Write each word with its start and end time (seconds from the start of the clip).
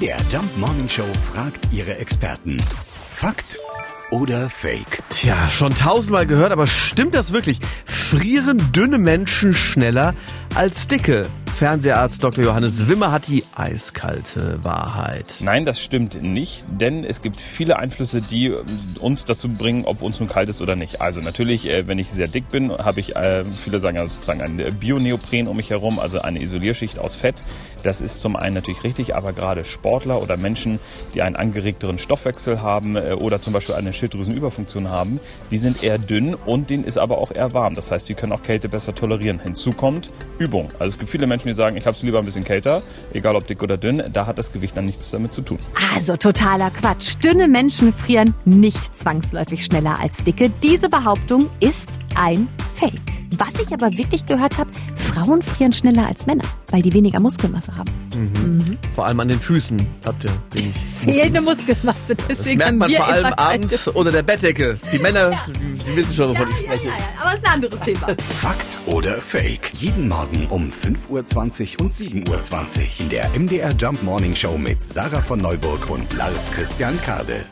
MDR 0.00 0.16
Jump 0.32 0.56
Morning 0.56 0.88
Show 0.88 1.04
fragt 1.30 1.60
ihre 1.72 1.98
Experten. 1.98 2.56
Fakt 3.12 3.58
oder 4.10 4.48
Fake? 4.48 5.02
Tja, 5.10 5.36
schon 5.50 5.74
tausendmal 5.74 6.26
gehört, 6.26 6.52
aber 6.52 6.66
stimmt 6.66 7.14
das 7.14 7.32
wirklich? 7.34 7.58
Frieren 7.84 8.72
dünne 8.72 8.96
Menschen 8.96 9.54
schneller 9.54 10.14
als 10.54 10.88
dicke? 10.88 11.28
Fernseharzt 11.60 12.24
Dr. 12.24 12.42
Johannes 12.42 12.88
Wimmer 12.88 13.12
hat 13.12 13.28
die 13.28 13.44
eiskalte 13.54 14.64
Wahrheit. 14.64 15.26
Nein, 15.40 15.66
das 15.66 15.78
stimmt 15.78 16.22
nicht, 16.22 16.64
denn 16.70 17.04
es 17.04 17.20
gibt 17.20 17.38
viele 17.38 17.78
Einflüsse, 17.78 18.22
die 18.22 18.54
uns 18.98 19.26
dazu 19.26 19.50
bringen, 19.50 19.84
ob 19.84 20.00
uns 20.00 20.20
nun 20.20 20.28
kalt 20.30 20.48
ist 20.48 20.62
oder 20.62 20.74
nicht. 20.74 21.02
Also 21.02 21.20
natürlich, 21.20 21.68
äh, 21.68 21.86
wenn 21.86 21.98
ich 21.98 22.10
sehr 22.10 22.28
dick 22.28 22.48
bin, 22.48 22.72
habe 22.72 23.00
ich, 23.00 23.14
äh, 23.14 23.44
viele 23.44 23.78
sagen 23.78 23.98
ja 23.98 24.08
sozusagen 24.08 24.40
ein 24.40 24.74
Bioneopren 24.78 25.48
um 25.48 25.58
mich 25.58 25.68
herum, 25.68 25.98
also 25.98 26.20
eine 26.20 26.40
Isolierschicht 26.40 26.98
aus 26.98 27.14
Fett. 27.14 27.42
Das 27.82 28.00
ist 28.00 28.22
zum 28.22 28.36
einen 28.36 28.54
natürlich 28.54 28.82
richtig, 28.82 29.14
aber 29.14 29.34
gerade 29.34 29.64
Sportler 29.64 30.22
oder 30.22 30.38
Menschen, 30.38 30.78
die 31.14 31.20
einen 31.20 31.36
angeregteren 31.36 31.98
Stoffwechsel 31.98 32.62
haben 32.62 32.96
äh, 32.96 33.12
oder 33.12 33.42
zum 33.42 33.52
Beispiel 33.52 33.74
eine 33.74 33.92
Schilddrüsenüberfunktion 33.92 34.88
haben, 34.88 35.20
die 35.50 35.58
sind 35.58 35.82
eher 35.82 35.98
dünn 35.98 36.32
und 36.34 36.70
denen 36.70 36.84
ist 36.84 36.96
aber 36.96 37.18
auch 37.18 37.32
eher 37.32 37.52
warm. 37.52 37.74
Das 37.74 37.90
heißt, 37.90 38.08
die 38.08 38.14
können 38.14 38.32
auch 38.32 38.42
Kälte 38.42 38.70
besser 38.70 38.94
tolerieren. 38.94 39.40
Hinzu 39.40 39.72
kommt 39.72 40.10
Übung. 40.38 40.68
Also 40.78 40.94
es 40.94 40.98
gibt 40.98 41.10
viele 41.10 41.26
Menschen, 41.26 41.49
die 41.50 41.54
sagen, 41.54 41.76
ich 41.76 41.86
habe 41.86 41.96
es 41.96 42.02
lieber 42.02 42.18
ein 42.18 42.24
bisschen 42.24 42.44
kälter, 42.44 42.82
egal 43.12 43.36
ob 43.36 43.46
dick 43.46 43.62
oder 43.62 43.76
dünn, 43.76 44.02
da 44.12 44.26
hat 44.26 44.38
das 44.38 44.52
Gewicht 44.52 44.76
dann 44.76 44.86
nichts 44.86 45.10
damit 45.10 45.34
zu 45.34 45.42
tun. 45.42 45.58
Also 45.94 46.16
totaler 46.16 46.70
Quatsch. 46.70 47.16
Dünne 47.22 47.48
Menschen 47.48 47.92
frieren 47.92 48.34
nicht 48.44 48.96
zwangsläufig 48.96 49.64
schneller 49.64 49.98
als 50.00 50.22
dicke. 50.24 50.50
Diese 50.62 50.88
Behauptung 50.88 51.48
ist 51.60 51.92
ein 52.14 52.48
Fake. 52.74 53.00
Was 53.38 53.60
ich 53.60 53.72
aber 53.72 53.96
wirklich 53.96 54.26
gehört 54.26 54.58
habe, 54.58 54.70
Frauen 54.96 55.42
frieren 55.42 55.72
schneller 55.72 56.06
als 56.06 56.26
Männer, 56.26 56.44
weil 56.70 56.82
die 56.82 56.92
weniger 56.92 57.20
Muskelmasse 57.20 57.76
haben. 57.76 57.90
Mhm. 58.14 58.39
Vor 58.94 59.06
allem 59.06 59.20
an 59.20 59.28
den 59.28 59.40
Füßen 59.40 59.86
habt 60.04 60.24
ihr 60.24 60.30
wenig. 60.52 60.74
Fehlende 60.96 61.40
Muskelmasse, 61.40 62.14
Das 62.16 62.26
deswegen 62.28 62.58
merkt 62.58 62.70
haben 62.70 62.78
man 62.78 62.92
vor 62.92 63.06
allem 63.08 63.32
abends 63.34 63.88
unter 63.88 64.12
der 64.12 64.22
Bettdecke. 64.22 64.78
Die 64.92 64.98
Männer, 64.98 65.30
die, 65.46 65.74
die 65.84 65.96
wissen 65.96 66.14
schon, 66.14 66.30
wovon 66.30 66.48
ich 66.50 66.56
Ja, 66.56 66.62
ja, 66.62 66.76
spreche. 66.76 66.88
ja, 66.88 66.94
ja, 66.96 67.04
aber 67.22 67.34
ist 67.34 67.46
ein 67.46 67.52
anderes 67.52 67.80
Thema. 67.80 68.06
Fakt 68.40 68.78
oder 68.86 69.20
Fake? 69.20 69.72
Jeden 69.74 70.08
Morgen 70.08 70.46
um 70.48 70.70
5.20 70.70 71.78
Uhr 71.78 71.84
und 71.84 71.92
7.20 71.94 72.28
Uhr 72.28 72.86
in 73.00 73.08
der 73.08 73.30
MDR 73.38 73.72
Jump 73.78 74.02
Morning 74.02 74.34
Show 74.34 74.58
mit 74.58 74.82
Sarah 74.82 75.22
von 75.22 75.40
Neuburg 75.40 75.88
und 75.88 76.12
Lars 76.14 76.50
Christian 76.50 77.00
Kade. 77.02 77.44